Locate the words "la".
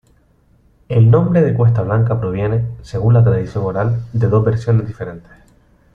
3.13-3.23